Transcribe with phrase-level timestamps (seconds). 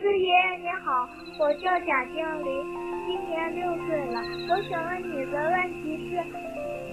[0.00, 2.66] 士爷爷你好，我叫贾静林，
[3.06, 4.20] 今年六岁了。
[4.48, 6.16] 我想问你的问题是：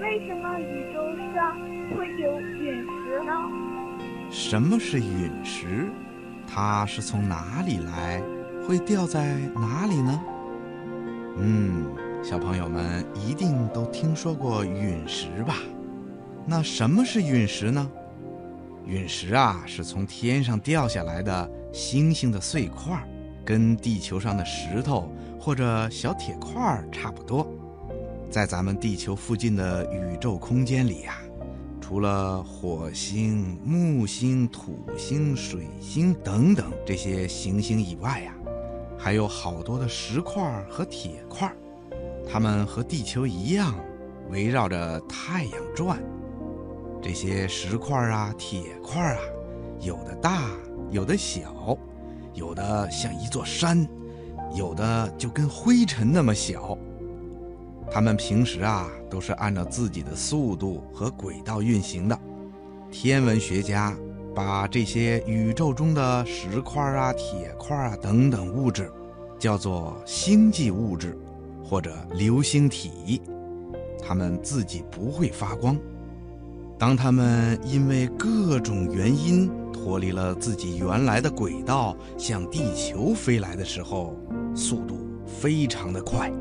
[0.00, 1.02] 为什么宇宙
[1.34, 1.58] 上
[1.96, 3.32] 会有陨石呢？
[4.30, 5.88] 什么是陨石？
[6.46, 8.22] 它是从哪里来？
[8.66, 10.20] 会掉在哪里呢？
[11.38, 11.86] 嗯，
[12.22, 15.54] 小朋友们一定都听说过陨石吧？
[16.46, 17.90] 那什么是陨石呢？
[18.86, 23.02] 陨石啊，是从天上掉下来的星星的碎块，
[23.44, 25.10] 跟地球上的石头
[25.40, 27.46] 或者小铁块差不多。
[28.30, 31.18] 在咱们地球附近的宇宙空间里呀，
[31.80, 38.34] 除了火星、木星、土星、水星等等这些行星以外呀，
[38.98, 41.50] 还有好多的石块和铁块，
[42.30, 43.74] 它们和地球一样，
[44.30, 46.02] 围绕着太阳转。
[47.04, 49.20] 这些石块啊、铁块啊，
[49.78, 50.48] 有的大，
[50.90, 51.78] 有的小，
[52.32, 53.86] 有的像一座山，
[54.56, 56.78] 有的就跟灰尘那么小。
[57.90, 62.18] 它们平时啊，都是按照自己的速度和轨道运行的。
[62.90, 63.94] 天文学家
[64.34, 68.90] 把这些宇宙中的石块啊、铁块啊等等物质，
[69.38, 71.14] 叫做星际物质，
[71.62, 73.20] 或者流星体。
[74.02, 75.78] 它们自己不会发光。
[76.78, 84.16] 当它们因为各种原因脱离了自己原来的轨道，向地球飞来的时候，
[84.54, 86.32] 速度非常的快，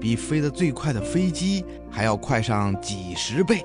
[0.00, 3.64] 比飞得最快的飞机还要快上几十倍。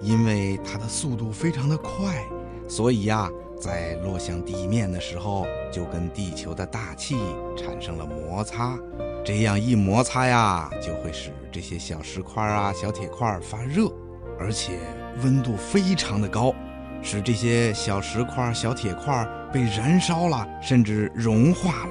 [0.00, 2.24] 因为它的速度非常的快，
[2.66, 3.28] 所以呀，
[3.60, 7.16] 在落向地面的时候，就跟地球的大气
[7.54, 8.78] 产生了摩擦。
[9.22, 13.92] 这样一摩擦呀，就会使这些小石块啊、小铁块发热，
[14.40, 14.80] 而且。
[15.24, 16.54] 温度非常的高，
[17.02, 21.90] 使这些小石块、小铁块被燃烧了，甚至融化了。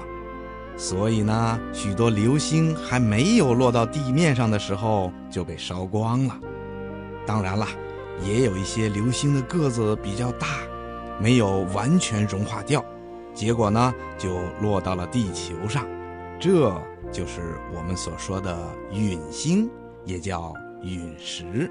[0.78, 6.40] 所以呢，许多流星还没有落到地面上的时候就被烧光了。
[7.28, 7.68] 当然了，
[8.24, 10.48] 也有一些流星的个子比较大，
[11.20, 12.84] 没有完全融化掉，
[13.34, 15.86] 结果呢就落到了地球上。
[16.40, 16.74] 这
[17.12, 18.58] 就是我们所说的
[18.92, 19.70] 陨星，
[20.06, 21.70] 也叫陨石。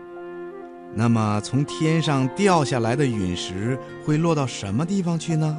[0.94, 5.56] 那么，从天上掉下来的陨石会落到什么地方去呢？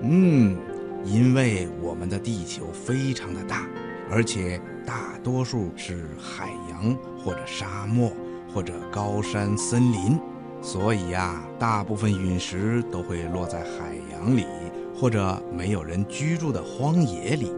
[0.00, 0.56] 嗯，
[1.04, 3.68] 因为我们的地球非常的大，
[4.10, 8.10] 而且大多数是海洋或者沙漠
[8.52, 10.18] 或者高山森林，
[10.60, 14.44] 所以呀，大部分陨石都会落在海洋里
[14.92, 17.52] 或者没有人居住的荒野里。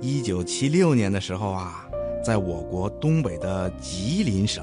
[0.00, 1.88] 一九七六年的时候啊，
[2.22, 4.62] 在我国东北的吉林省。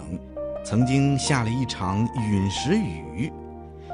[0.70, 3.32] 曾经下了一场陨石雨，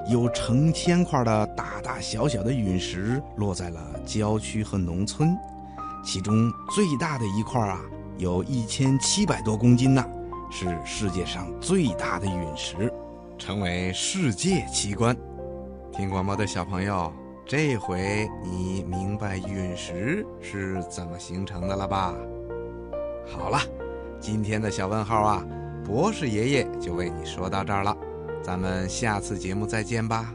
[0.10, 5.38] 有成千块的大大小小的陨石落在了郊区和农村，
[6.04, 7.80] 其中最大的一块啊，
[8.18, 10.04] 有一千七百多公斤呢，
[10.50, 12.92] 是世界上最大的陨石，
[13.38, 15.16] 成为世界奇观。
[15.92, 17.14] 听广播的小朋友，
[17.46, 22.16] 这回你明白陨石是怎么形成的了吧？
[23.32, 23.60] 好了，
[24.20, 25.46] 今天的小问号啊。
[25.86, 27.96] 博士爷爷就为你说到这儿了，
[28.42, 30.34] 咱们下次节目再见吧。